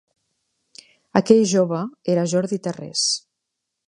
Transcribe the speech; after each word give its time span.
Aquell 1.19 1.43
jove 1.51 1.81
era 2.15 2.23
Jordi 2.35 2.59
Tarrés. 2.69 3.05